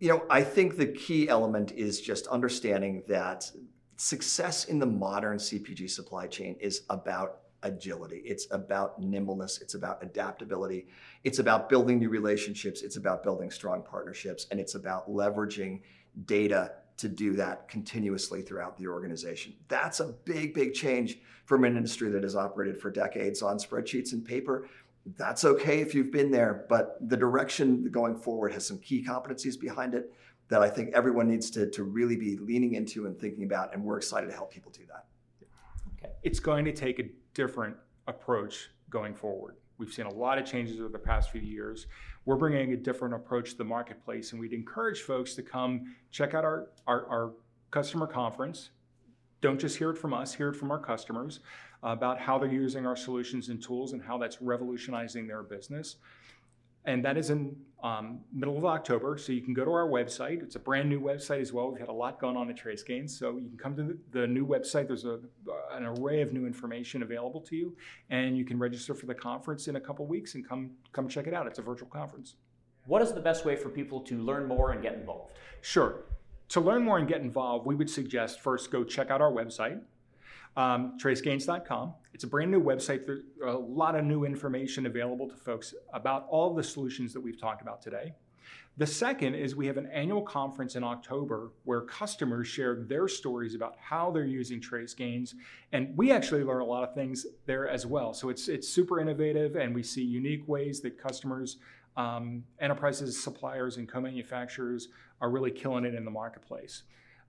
You 0.00 0.08
know, 0.08 0.24
I 0.30 0.42
think 0.42 0.78
the 0.78 0.86
key 0.86 1.28
element 1.28 1.72
is 1.72 2.00
just 2.00 2.26
understanding 2.28 3.02
that 3.06 3.50
success 3.98 4.64
in 4.64 4.78
the 4.78 4.86
modern 4.86 5.36
CPG 5.36 5.90
supply 5.90 6.26
chain 6.26 6.56
is 6.58 6.82
about 6.88 7.40
agility. 7.62 8.22
It's 8.24 8.46
about 8.50 8.98
nimbleness. 8.98 9.60
It's 9.60 9.74
about 9.74 10.02
adaptability. 10.02 10.86
It's 11.24 11.40
about 11.40 11.68
building 11.68 11.98
new 11.98 12.08
relationships. 12.08 12.82
It's 12.82 12.96
about 12.96 13.22
building 13.22 13.50
strong 13.50 13.82
partnerships. 13.82 14.46
And 14.50 14.58
it's 14.58 14.74
about 14.74 15.10
leveraging 15.10 15.80
data 16.24 16.72
to 16.96 17.08
do 17.08 17.32
that 17.34 17.68
continuously 17.68 18.42
throughout 18.42 18.76
the 18.76 18.86
organization. 18.86 19.54
That's 19.68 20.00
a 20.00 20.14
big, 20.24 20.54
big 20.54 20.74
change 20.74 21.18
from 21.44 21.64
an 21.64 21.76
industry 21.76 22.10
that 22.10 22.22
has 22.22 22.36
operated 22.36 22.80
for 22.80 22.90
decades 22.90 23.42
on 23.42 23.58
spreadsheets 23.58 24.12
and 24.12 24.24
paper. 24.24 24.68
That's 25.16 25.44
okay 25.44 25.80
if 25.80 25.94
you've 25.94 26.12
been 26.12 26.30
there, 26.30 26.64
but 26.68 26.96
the 27.08 27.16
direction 27.16 27.90
going 27.90 28.16
forward 28.16 28.52
has 28.52 28.66
some 28.66 28.78
key 28.78 29.04
competencies 29.04 29.58
behind 29.58 29.94
it 29.94 30.12
that 30.48 30.62
I 30.62 30.68
think 30.68 30.94
everyone 30.94 31.28
needs 31.28 31.50
to, 31.50 31.68
to 31.70 31.82
really 31.82 32.16
be 32.16 32.36
leaning 32.36 32.74
into 32.74 33.06
and 33.06 33.18
thinking 33.18 33.44
about, 33.44 33.74
and 33.74 33.82
we're 33.82 33.96
excited 33.96 34.28
to 34.28 34.32
help 34.32 34.52
people 34.52 34.72
do 34.72 34.84
that. 34.86 35.06
Okay. 35.98 36.12
It's 36.22 36.38
going 36.38 36.64
to 36.66 36.72
take 36.72 36.98
a 37.00 37.04
different 37.34 37.76
approach 38.06 38.70
going 38.90 39.14
forward. 39.14 39.56
We've 39.78 39.92
seen 39.92 40.06
a 40.06 40.12
lot 40.12 40.38
of 40.38 40.46
changes 40.46 40.80
over 40.80 40.88
the 40.88 40.98
past 40.98 41.30
few 41.30 41.40
years. 41.40 41.86
We're 42.24 42.36
bringing 42.36 42.72
a 42.72 42.76
different 42.76 43.14
approach 43.14 43.50
to 43.50 43.58
the 43.58 43.64
marketplace, 43.64 44.32
and 44.32 44.40
we'd 44.40 44.52
encourage 44.52 45.02
folks 45.02 45.34
to 45.34 45.42
come 45.42 45.94
check 46.10 46.34
out 46.34 46.44
our, 46.44 46.68
our, 46.86 47.06
our 47.06 47.32
customer 47.70 48.06
conference. 48.06 48.70
Don't 49.40 49.60
just 49.60 49.76
hear 49.76 49.90
it 49.90 49.98
from 49.98 50.14
us, 50.14 50.32
hear 50.32 50.48
it 50.50 50.56
from 50.56 50.70
our 50.70 50.78
customers 50.78 51.40
about 51.82 52.18
how 52.18 52.38
they're 52.38 52.50
using 52.50 52.86
our 52.86 52.96
solutions 52.96 53.50
and 53.50 53.62
tools 53.62 53.92
and 53.92 54.02
how 54.02 54.16
that's 54.16 54.40
revolutionizing 54.40 55.26
their 55.26 55.42
business. 55.42 55.96
And 56.84 57.04
that 57.04 57.16
is 57.16 57.30
in 57.30 57.56
um, 57.82 58.20
middle 58.32 58.56
of 58.56 58.64
October. 58.64 59.18
So 59.18 59.32
you 59.32 59.42
can 59.42 59.52
go 59.52 59.64
to 59.64 59.70
our 59.70 59.86
website. 59.86 60.42
It's 60.42 60.56
a 60.56 60.58
brand 60.58 60.88
new 60.88 61.00
website 61.00 61.40
as 61.40 61.52
well. 61.52 61.70
We've 61.70 61.78
had 61.78 61.90
a 61.90 61.92
lot 61.92 62.18
going 62.18 62.36
on 62.36 62.48
at 62.48 62.56
TraceGains, 62.56 63.10
so 63.10 63.36
you 63.36 63.48
can 63.48 63.58
come 63.58 63.76
to 63.76 63.82
the, 63.82 64.20
the 64.20 64.26
new 64.26 64.46
website. 64.46 64.86
There's 64.86 65.04
a, 65.04 65.20
an 65.70 65.84
array 65.84 66.22
of 66.22 66.32
new 66.32 66.46
information 66.46 67.02
available 67.02 67.42
to 67.42 67.56
you, 67.56 67.76
and 68.08 68.38
you 68.38 68.44
can 68.44 68.58
register 68.58 68.94
for 68.94 69.06
the 69.06 69.14
conference 69.14 69.68
in 69.68 69.76
a 69.76 69.80
couple 69.80 70.06
weeks 70.06 70.34
and 70.34 70.48
come 70.48 70.70
come 70.92 71.08
check 71.08 71.26
it 71.26 71.34
out. 71.34 71.46
It's 71.46 71.58
a 71.58 71.62
virtual 71.62 71.88
conference. 71.88 72.36
What 72.86 73.02
is 73.02 73.12
the 73.12 73.20
best 73.20 73.44
way 73.44 73.56
for 73.56 73.68
people 73.68 74.00
to 74.00 74.18
learn 74.18 74.46
more 74.46 74.72
and 74.72 74.82
get 74.82 74.94
involved? 74.94 75.32
Sure. 75.60 76.04
To 76.50 76.60
learn 76.60 76.84
more 76.84 76.98
and 76.98 77.08
get 77.08 77.22
involved, 77.22 77.66
we 77.66 77.74
would 77.74 77.88
suggest 77.88 78.40
first 78.40 78.70
go 78.70 78.84
check 78.84 79.10
out 79.10 79.22
our 79.22 79.32
website, 79.32 79.80
um, 80.56 80.96
tracegains.com. 81.00 81.94
It's 82.12 82.24
a 82.24 82.28
brand 82.28 82.50
new 82.50 82.62
website. 82.62 83.06
There's 83.06 83.22
a 83.44 83.52
lot 83.52 83.96
of 83.96 84.04
new 84.04 84.24
information 84.24 84.86
available 84.86 85.28
to 85.28 85.34
folks 85.34 85.74
about 85.92 86.26
all 86.28 86.54
the 86.54 86.62
solutions 86.62 87.12
that 87.12 87.20
we've 87.20 87.40
talked 87.40 87.62
about 87.62 87.82
today. 87.82 88.14
The 88.76 88.86
second 88.86 89.34
is 89.34 89.54
we 89.54 89.68
have 89.68 89.76
an 89.76 89.86
annual 89.86 90.22
conference 90.22 90.74
in 90.74 90.82
October 90.82 91.52
where 91.62 91.82
customers 91.82 92.48
share 92.48 92.74
their 92.74 93.06
stories 93.06 93.54
about 93.54 93.76
how 93.78 94.10
they're 94.10 94.24
using 94.24 94.60
TraceGains, 94.60 95.34
and 95.72 95.96
we 95.96 96.10
actually 96.10 96.42
learn 96.42 96.60
a 96.60 96.64
lot 96.64 96.82
of 96.82 96.92
things 96.92 97.24
there 97.46 97.68
as 97.68 97.86
well. 97.86 98.12
So 98.12 98.30
it's 98.30 98.48
it's 98.48 98.68
super 98.68 98.98
innovative, 98.98 99.54
and 99.54 99.72
we 99.74 99.84
see 99.84 100.02
unique 100.02 100.48
ways 100.48 100.80
that 100.80 101.00
customers, 101.00 101.58
um, 101.96 102.42
enterprises, 102.60 103.22
suppliers, 103.22 103.76
and 103.76 103.88
co-manufacturers 103.88 104.88
are 105.20 105.30
really 105.30 105.52
killing 105.52 105.84
it 105.84 105.94
in 105.94 106.04
the 106.04 106.10
marketplace. 106.10 106.82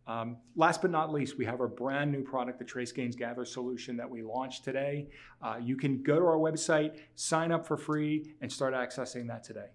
Um, 0.07 0.37
last 0.55 0.81
but 0.81 0.91
not 0.91 1.11
least, 1.11 1.37
we 1.37 1.45
have 1.45 1.59
our 1.59 1.67
brand 1.67 2.11
new 2.11 2.21
product, 2.21 2.59
the 2.59 2.65
TraceGains 2.65 3.17
Gather 3.17 3.43
solution 3.43 3.97
that 3.97 4.09
we 4.09 4.21
launched 4.21 4.63
today. 4.63 5.07
Uh, 5.41 5.57
you 5.61 5.75
can 5.75 6.03
go 6.03 6.19
to 6.19 6.25
our 6.25 6.37
website, 6.37 6.99
sign 7.15 7.51
up 7.51 7.65
for 7.65 7.75
free, 7.75 8.35
and 8.41 8.51
start 8.51 8.73
accessing 8.73 9.27
that 9.27 9.43
today. 9.43 9.67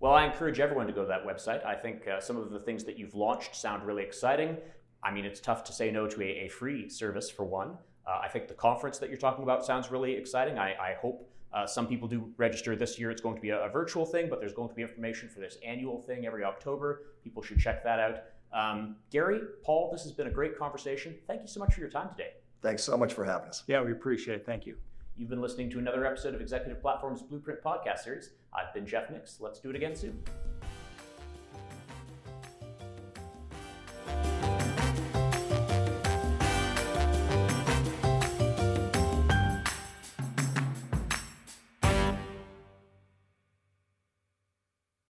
Well, 0.00 0.12
I 0.12 0.24
encourage 0.24 0.60
everyone 0.60 0.86
to 0.86 0.92
go 0.92 1.02
to 1.02 1.08
that 1.08 1.24
website. 1.24 1.64
I 1.64 1.74
think 1.74 2.06
uh, 2.06 2.20
some 2.20 2.36
of 2.36 2.50
the 2.50 2.60
things 2.60 2.84
that 2.84 2.98
you've 2.98 3.14
launched 3.14 3.54
sound 3.54 3.84
really 3.84 4.02
exciting. 4.02 4.56
I 5.02 5.12
mean, 5.12 5.24
it's 5.24 5.40
tough 5.40 5.64
to 5.64 5.72
say 5.72 5.90
no 5.90 6.06
to 6.08 6.22
a, 6.22 6.46
a 6.46 6.48
free 6.48 6.88
service 6.88 7.30
for 7.30 7.44
one. 7.44 7.76
Uh, 8.06 8.20
I 8.22 8.28
think 8.28 8.48
the 8.48 8.54
conference 8.54 8.98
that 8.98 9.08
you're 9.08 9.18
talking 9.18 9.42
about 9.44 9.64
sounds 9.64 9.90
really 9.90 10.14
exciting. 10.14 10.58
I, 10.58 10.70
I 10.74 10.96
hope 11.00 11.28
uh, 11.52 11.66
some 11.66 11.86
people 11.86 12.08
do 12.08 12.32
register 12.36 12.76
this 12.76 12.98
year. 12.98 13.10
It's 13.10 13.20
going 13.20 13.36
to 13.36 13.40
be 13.40 13.50
a, 13.50 13.64
a, 13.64 13.68
virtual 13.68 14.04
thing, 14.04 14.28
but 14.28 14.38
there's 14.38 14.52
going 14.52 14.68
to 14.68 14.74
be 14.74 14.82
information 14.82 15.28
for 15.28 15.40
this 15.40 15.56
annual 15.64 16.00
thing 16.00 16.26
every 16.26 16.44
October. 16.44 17.02
People 17.24 17.42
should 17.42 17.58
check 17.58 17.82
that 17.84 17.98
out. 17.98 18.18
Um, 18.52 18.96
Gary, 19.10 19.40
Paul, 19.62 19.90
this 19.92 20.02
has 20.02 20.12
been 20.12 20.26
a 20.26 20.30
great 20.30 20.58
conversation. 20.58 21.14
Thank 21.26 21.42
you 21.42 21.48
so 21.48 21.60
much 21.60 21.74
for 21.74 21.80
your 21.80 21.90
time 21.90 22.08
today. 22.10 22.32
Thanks 22.62 22.82
so 22.82 22.96
much 22.96 23.12
for 23.12 23.24
having 23.24 23.48
us. 23.48 23.62
Yeah, 23.66 23.82
we 23.82 23.92
appreciate 23.92 24.36
it. 24.36 24.46
Thank 24.46 24.66
you. 24.66 24.76
You've 25.16 25.28
been 25.28 25.40
listening 25.40 25.70
to 25.70 25.78
another 25.78 26.06
episode 26.06 26.34
of 26.34 26.40
Executive 26.40 26.80
Platform's 26.80 27.22
Blueprint 27.22 27.62
Podcast 27.62 28.00
Series. 28.00 28.30
I've 28.52 28.72
been 28.72 28.86
Jeff 28.86 29.10
Mix. 29.10 29.40
Let's 29.40 29.58
do 29.58 29.70
it 29.70 29.76
again 29.76 29.96
soon. 29.96 30.22